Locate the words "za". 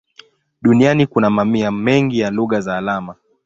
2.61-2.77